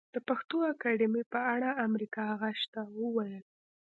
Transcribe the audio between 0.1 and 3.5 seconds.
د پښتو اکاډمۍ په اړه امريکا غږ ته وويل